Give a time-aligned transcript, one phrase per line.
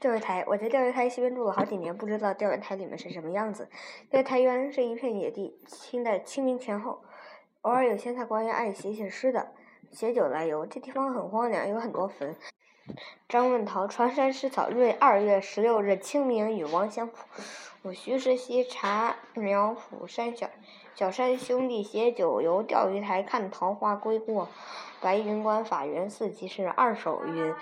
[0.00, 3.68] 钓鱼台，我在钓鱼台西边住了好几年，不知道钓鱼台里面是什么样子。
[4.10, 7.02] 钓鱼台原来是一片野地，清代清明前后，
[7.62, 9.48] 偶尔有闲暇官员爱写写诗的，
[9.90, 10.64] 写酒来游。
[10.64, 12.36] 这地方很荒凉，有很多坟。
[13.28, 17.26] 张问陶《船山诗草》瑞二月十六日清明与王相甫。
[17.82, 20.48] 我徐世熙茶苗圃山小
[20.94, 24.48] 小山兄弟携酒游钓鱼台看桃花归过，
[25.00, 27.54] 白云观法源寺即是二首云。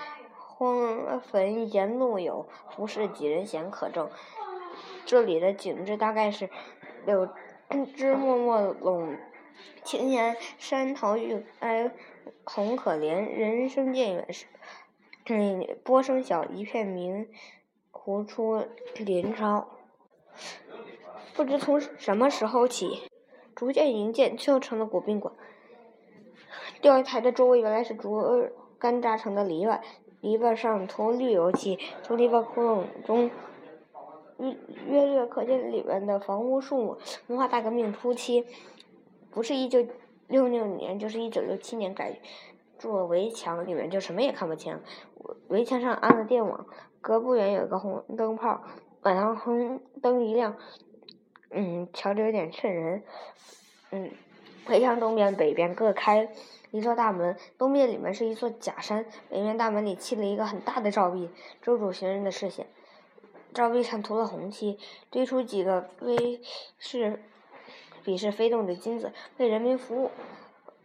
[0.58, 4.08] 荒坟沿路有，不是几人闲可证。
[5.04, 6.48] 这里的景致大概是
[7.04, 7.28] 柳
[7.94, 9.18] 枝默默拢，
[9.84, 11.92] 青烟山桃欲开
[12.44, 14.46] 红可怜，人生渐远时，
[15.26, 17.28] 嗯，波声小，一片明，
[17.90, 18.64] 湖出
[18.94, 19.68] 林梢。
[21.34, 23.02] 不知从什么时候起，
[23.54, 25.34] 逐渐营建，就成了古宾馆。
[26.80, 29.80] 钓鱼台的周围原来是竹竿扎成的篱笆。
[30.26, 33.30] 篱笆上涂绿油漆，从篱笆窟窿中
[34.88, 36.98] 约略可见里面的房屋树木。
[37.28, 38.44] 文化大革命初期，
[39.30, 39.86] 不是一九
[40.26, 42.18] 六六年，就是一九六七年改
[42.76, 44.80] 筑围墙，里面就什么也看不清。
[45.46, 46.66] 围墙上安了电网，
[47.00, 48.64] 隔不远有个红灯泡，
[49.02, 50.56] 晚上红灯一亮，
[51.50, 53.04] 嗯，瞧着有点瘆人。
[53.92, 54.10] 嗯，
[54.68, 56.28] 围墙东边、北边各开。
[56.72, 61.30] 一座大门，东面里面是一座假山，北面大门里砌了一个很大的照壁，
[61.62, 62.66] 遮住行人的视线。
[63.54, 64.78] 照壁上涂了红漆，
[65.08, 66.40] 堆出几个飞
[66.78, 67.22] 是
[68.04, 70.10] 笔是飞动的金子，为人民服务。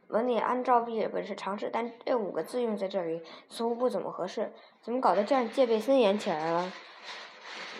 [0.07, 4.53] 门里安照壁本是常事，但这五个字用在这里似乎不怎么合适。
[4.81, 6.71] 怎么搞得这样戒备森严起来了？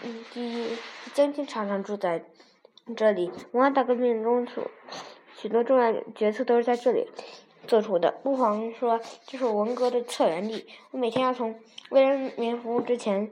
[0.04, 0.78] 嗯，第一，
[1.14, 2.26] 江青常常住在
[2.98, 4.66] 这里，文化大革命中所
[5.42, 7.08] 许多重要决策都是在这里。
[7.68, 10.68] 做出的，不妨说这是文革的策源地。
[10.90, 11.60] 我每天要从
[11.92, 13.32] 为人民服务之前，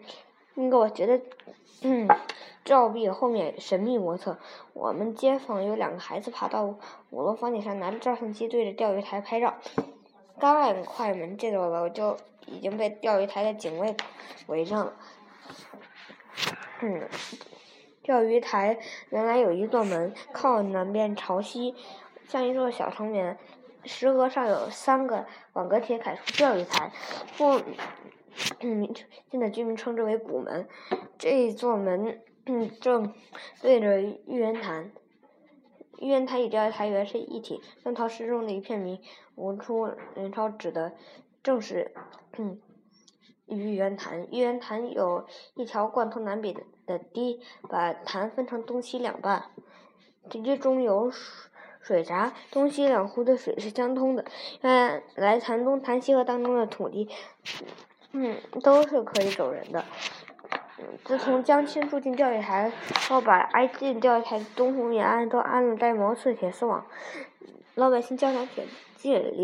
[0.54, 1.20] 那个我觉得，
[1.82, 2.08] 嗯，
[2.64, 4.38] 照壁后面神秘莫测。
[4.74, 6.76] 我们街坊有两个孩子爬到
[7.10, 9.56] 五楼房顶上，拿着照相机对着钓鱼台拍照。
[10.40, 12.16] 刚按快门这座楼就
[12.46, 13.96] 已经被钓鱼台的警卫
[14.46, 14.94] 围上了。
[16.82, 17.10] 嗯，
[18.10, 18.80] 钓鱼台
[19.12, 21.76] 原来有一座门，靠南边朝西，
[22.28, 23.38] 像一座小城门。
[23.86, 26.92] 石额上有三个网格铁楷书“钓鱼台”，
[27.34, 27.62] 附
[28.62, 28.90] 嗯，
[29.30, 30.68] 现在居民称之为古门。
[31.20, 32.20] 这座门
[32.82, 33.14] 正
[33.62, 34.92] 对着玉渊潭，
[36.00, 37.62] 玉渊潭与钓鱼台原是一体。
[37.84, 39.00] 南陶诗中的一片名
[39.38, 40.94] “文出林超”指的
[41.44, 41.94] 正是
[43.46, 44.28] 玉渊潭。
[44.32, 47.40] 玉渊潭有一条贯通南北的的堤，
[47.70, 49.46] 把潭分成东西两半，
[50.30, 51.48] 堤中有水。
[51.82, 54.26] 水闸东西两湖的水是相通的，
[54.62, 57.10] 原来潭东、潭西河当中的土地，
[58.12, 59.84] 嗯，都是可以走人的。
[61.06, 62.70] 自从江青住进钓鱼台
[63.08, 66.86] 后，把挨近钓鱼台的东湖沿岸都安了带毛刺铁丝网，
[67.76, 68.66] 老百姓叫它铁
[69.00, 69.44] 蒺里。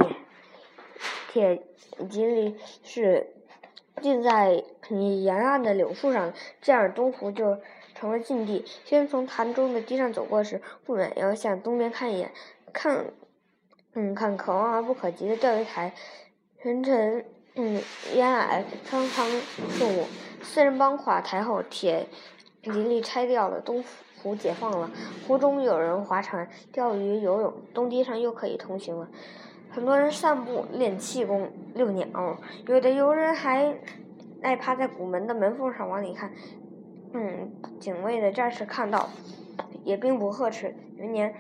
[1.29, 1.63] 铁
[1.97, 3.33] 蒺里是
[4.01, 7.57] 浸在你沿岸的柳树上，这样东湖就。
[7.97, 8.66] 成了禁地。
[8.83, 12.29] 先从潭中的堤上走过时，不免要向东边看一眼，
[12.73, 13.06] 看，
[13.94, 15.94] 嗯，看可望而不可及的钓鱼台，
[16.61, 17.25] 沉沉，
[17.56, 17.81] 嗯，
[18.13, 19.25] 烟霭，苍苍
[19.69, 20.07] 树木。
[20.44, 22.07] 四人帮垮台后，铁
[22.63, 23.81] 林立拆掉了，东
[24.22, 24.91] 湖解放了，
[25.25, 29.07] 湖中有人划船、钓鱼、游泳，东堤上又可以通行了。
[29.75, 32.08] 很多人散步、练气功、遛鸟，
[32.66, 33.78] 有的游人还
[34.41, 36.31] 爱趴在古门的门缝上往里看。
[37.12, 39.09] 嗯，警卫的战士看到，
[39.84, 40.74] 也并不呵斥。
[40.96, 41.36] 有一年，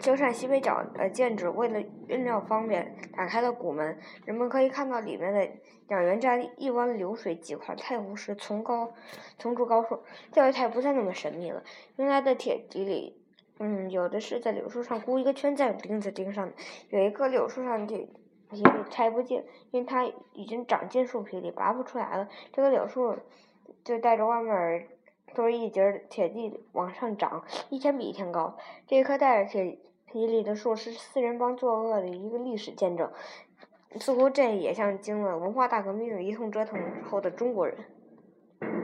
[0.00, 5.46] 鸠山西北角的建筑为了运料方便，打开了古门，人们可以看到里面的
[5.88, 8.94] 两元寨、一湾流水、几块太湖石从高
[9.38, 10.00] 从筑高处。
[10.32, 11.62] 钓鱼台不再那么神秘了。
[11.96, 13.22] 原来的铁底里，
[13.58, 16.52] 嗯，有的是在柳树上箍一个圈，再用钉子钉上。
[16.90, 17.96] 有一棵柳树上的
[18.50, 18.60] 皮
[18.90, 22.28] 拆不进，因为它已经长进树皮里，拔不出来了。
[22.52, 23.16] 这个柳树。
[23.82, 24.88] 就带着外面
[25.34, 28.56] 都是一截铁地往上涨，一天比一天高。
[28.86, 33.10] 这棵带着铁皮里的树是四人帮作恶的一个历史见证，
[33.96, 37.76] 似乎这也像经了文化大革命一通折腾后的中国人。